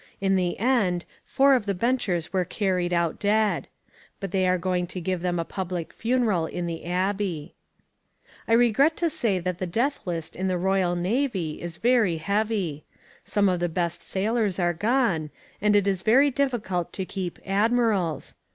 [0.19, 3.67] In the end, four of the Benchers were carried out dead.
[4.19, 7.53] But they are going to give them a public funeral in the Abbey.
[8.47, 12.83] I regret to say that the death list in the Royal Navy is very heavy.
[13.25, 15.29] Some of the best sailors are gone,
[15.61, 18.33] and it is very difficult to keep admirals.